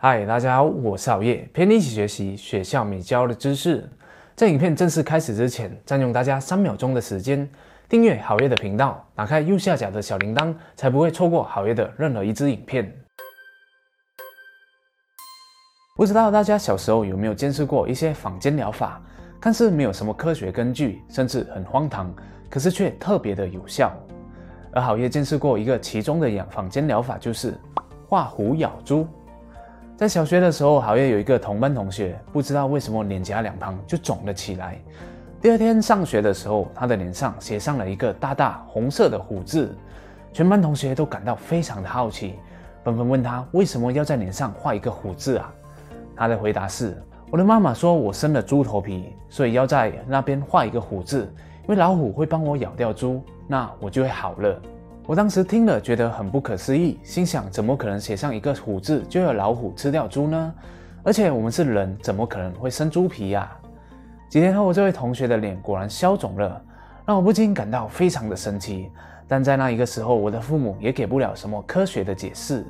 [0.00, 3.84] 嗨，大家好，我是熬夜，陪你一起学习学校没教的知识。
[4.36, 7.50] 在影片正式开始之前，占用大家三秒钟的时间，
[7.88, 12.96] 订阅好夜的频道，打开右下角的小铃铛，才不会错过好夜的任何一支影片。
[15.96, 19.02] 不知道大家小时候有没有见识过一些坊间疗法，
[19.40, 22.14] 看似没有什么科学根据，甚至很荒唐，
[22.48, 23.92] 可是却特别的有效。
[24.70, 27.58] 而好夜见识过一个其中的养坊间疗法，就是
[28.06, 29.04] 画虎咬猪。
[29.98, 34.78] 在小学的时候，好像有一个同班同学，不知道为什么脸颊两旁就肿了起来。
[35.42, 39.76] 第二天上学的时候，他的脸上写上了一个大大红色的虎字，
[40.32, 42.36] 全班同学都感到非常的好奇，
[42.84, 45.52] 纷纷问他为什么要在脸上画一个虎字啊？
[46.14, 46.96] 他的回答是：
[47.32, 51.28] 我的妈妈说我生了猪头皮，所以要在那边画一个虎字，
[51.62, 54.62] 因为老虎会帮我咬掉猪，那我就会好了。
[55.08, 60.54] 我当时听了，觉得很不可思议，心想：怎么可能写上一个虎字就有老虎吃掉猪呢？
[61.02, 63.50] 而且我们是人，怎么可能会生猪皮呀？
[64.28, 66.62] 几天后，这位同学的脸果然消肿了，
[67.06, 68.90] 让我不禁感到非常的神奇。
[69.26, 72.62] 但在那一个时候，我的父母也给不了什么科学的解释。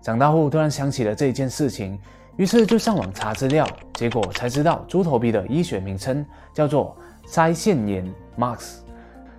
[0.00, 1.98] 长大后，突然想起了这一件事情，
[2.36, 8.76] 于是就上网查资料，结果才知道猪头皮的医学名称叫做腮腺炎 （MAX），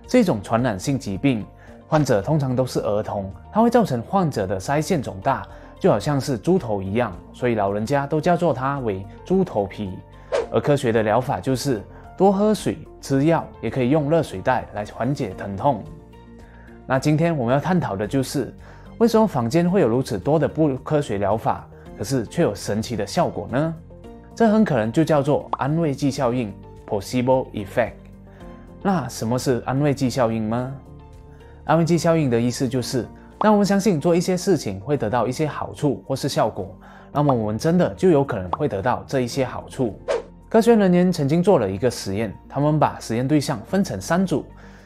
[0.06, 1.46] 是一种传染性疾病。
[1.92, 5.46] 患者通常都是儿童，它会造成患者的腮腺肿大，
[5.78, 9.90] 就好像是猪头一样，所以老人家都叫做它为猪头皮。
[10.50, 11.82] 而科学的疗法就是
[12.16, 15.84] 多喝水、吃药，也可以用热水袋来缓解疼痛。
[16.86, 18.50] 那今天我们要探讨的就是，
[18.96, 21.68] 为什么坊间会有如此多的不科学疗法，
[21.98, 23.74] 可是却有神奇的效果呢？
[24.34, 26.50] 这很可能就叫做安慰剂效应
[26.88, 27.92] （placebo effect）。
[28.80, 30.74] 那什么是安慰剂效应吗？
[31.64, 33.06] 安慰剂效应的意思就是，
[33.40, 36.76] 让我们相信做一些事情会得到一些好处或是效果，
[37.12, 39.96] 那么我们真的就有可能会得到这一些好处。
[40.48, 44.44] 科学人员曾经做了一个实验，他们把实验对象分成三组，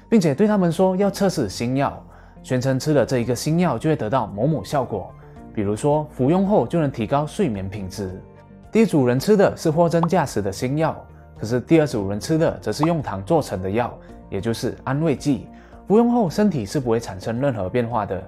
[0.08, 2.00] 并且对他们说要测试新药，
[2.42, 5.10] 宣称吃了这一个新药就会得到某某效果，
[5.54, 8.22] 比如说服用后就能提高睡眠品质。
[8.70, 10.94] 第一组人吃的是货真价实的新药，
[11.38, 13.92] 可是第二组人吃的则是用糖做成的药，
[14.28, 15.48] 也就是安慰剂。
[15.86, 18.20] 服用后，身体是不会产生任何变化的。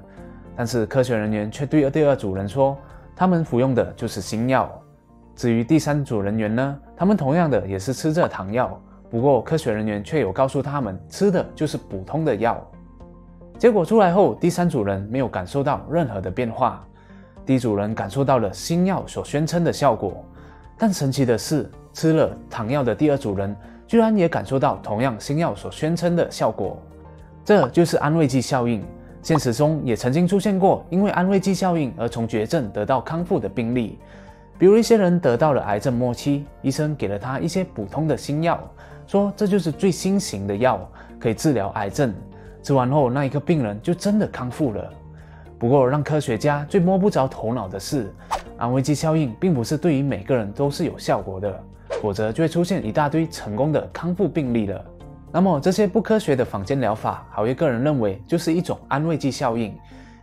[0.55, 2.77] 但是科学人员却对第二组人说，
[3.17, 4.71] 他们服用的就是新药。
[5.35, 6.79] 至于第三组人员呢？
[6.97, 12.61] 他们同样的也是吃着糖药，不过科学人员却有告诉他们，吃的就是普通的药。
[13.57, 16.85] 结果出来后，第三组人没有感受到任何的变化，
[17.47, 20.25] 第一组人感受到了新药所宣称的效果。
[20.77, 23.55] 但神奇的是，吃了糖药的第二组人
[23.87, 26.81] 居然也感受到同样新药所宣称的效果。
[27.49, 28.85] 这就是安慰剂效应。
[29.23, 33.99] 现实中也曾经出现过因为安慰剂效应而从绝症得到康复的病例，
[34.59, 38.61] 比如一些人得到了癌症末期，医生给了他一些普通的新药，
[39.07, 40.79] 说这就是最新型的药，
[41.19, 42.13] 可以治疗癌症。
[42.63, 44.93] 吃完后，那一个病人就真的康复了。
[45.59, 48.13] 不过，让科学家最摸不着头脑的是，
[48.59, 51.65] 安慰剂效应并不是对于每个人都是有效果的，
[52.03, 54.85] 否则就会出现一大堆成功的康复病例了。
[55.31, 59.77] 那么这些不科学的坊间疗法，好业个人认为就是一种安慰剂效应，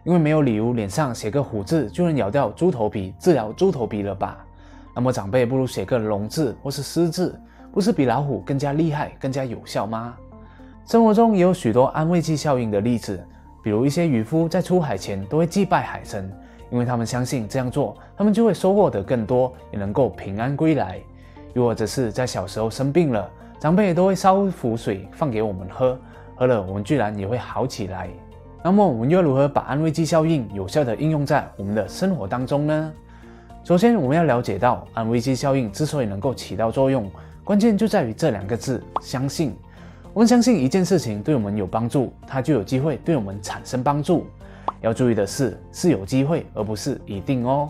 [0.04, 4.44] 因为没有理由脸上写个虎字就能咬掉猪头皮治疗猪头皮了吧？
[4.96, 7.40] 那么长辈不如写个龙字或是狮字，
[7.72, 10.16] 不是比老虎更加厉害、更加有效吗？
[10.88, 13.24] 生活中也有许多安慰剂效应的例子，
[13.64, 16.32] 比如一些渔夫在出海前都会祭拜海神，
[16.72, 21.00] 因为他们相信这样做，他们就会收获得更多，也能够平安归来。
[21.54, 23.30] 又或者是在小时候生病了。
[23.60, 25.98] 长辈都会烧符水放给我们喝，
[26.36, 28.10] 喝了我们居然也会好起来。
[28.64, 32.94] 那么我们又如何把安慰剂效应有效的应用在我们的生活当中呢？
[33.64, 37.10] 首先，我们要了解到安慰剂效应之所以能够起到作用，
[37.44, 39.56] 关键就在于这两个字：相信。
[40.14, 44.28] 我们相信一件事情对我们有帮助，它就有机会对我们产生帮助。
[44.82, 47.70] 要注意的是，是有机会，而不是一定哦。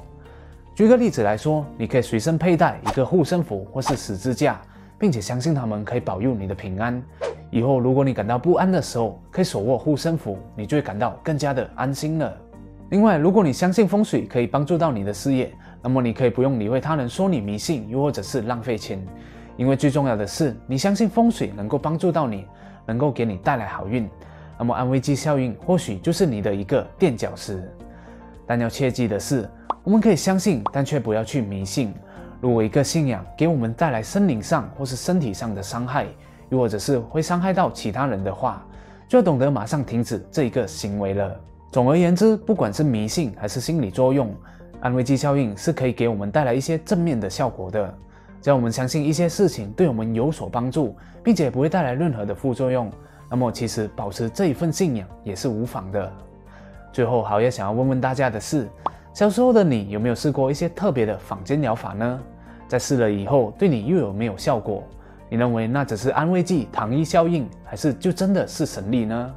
[0.75, 4.61] 举个例子来说，你可以随身佩戴一个护身符或是十字架。
[4.97, 7.01] 并且相信他们可以保佑你的平安。
[7.51, 12.37] 以后如果你感到不安的时候，可以手握护身符，你就会感到更加的安心了。
[12.89, 15.51] 另外，如果你相信风水可以帮助到你的事业，
[15.81, 19.03] 那么你可以不用理会他人说你迷信，又或者是浪费钱，
[19.57, 22.45] 因为最重要的是你相信风水能够帮助到你，
[22.85, 24.07] 能够给你带来好运。
[24.57, 27.71] 那么安慰剂效应或许就是你的一个垫脚石。
[28.45, 29.49] 但要切记的是，
[29.83, 31.93] 我们可以相信，但却不要去迷信。
[32.41, 36.05] 如果一个信仰给我们带来心灵上或是身体上的伤害，
[36.49, 38.63] 又或者是会伤害到其他人的话，
[39.07, 41.35] 就要懂得马上停止这一个行为了。
[41.71, 44.33] 总而言之，不管是迷信还是心理作用，
[44.79, 47.93] 安慰剂效应是可以给我们带来一些正面的效果的。
[48.41, 52.91] 只要我们相信一些事情对我们有所帮助，并且不会带来任何的副作用，
[53.29, 56.11] 那么其实保持这一份信仰也是无妨的。
[56.93, 58.69] 最后，好爷想要问问大家的是：
[59.15, 62.19] 小时候的你有没有试过一些特别的坊间疗法呢？
[62.67, 64.83] 在试了以后，对你又有没有效果？
[65.29, 69.33] 你认为那只是安慰剂、糖衣效应，还是就真的是神力呢？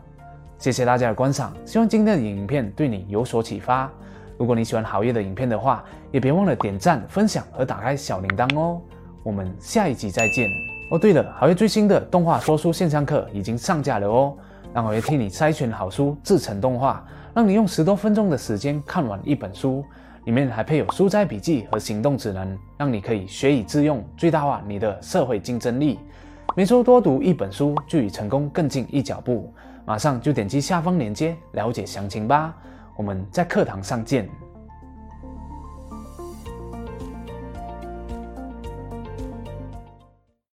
[0.58, 3.88] 谢谢大家的观赏，希望今天的影片对你有所启发。
[4.36, 8.80] 如果你喜欢好业的影片的话，也别忘了点赞、分享和打开小铃铛哦。
[9.22, 10.50] 我们下一集再见
[10.90, 10.98] 哦。
[10.98, 14.36] 对了，好业最新的动画说书线上课已经上架了哦，
[14.75, 17.06] 让好业替你筛选好书，制成动画，
[17.38, 19.85] 让你用十多分钟的时间看完一本书。
[20.25, 26.00] 里面还配有书斋笔记和行动指南，让你可以学以致用，最大化你的社会竞争力。
[26.56, 29.55] 每周多读一本书，就与成功更近一脚步。
[29.87, 32.52] 马上就点击下方链接了解详情吧。
[32.96, 34.29] 我们在课堂上见。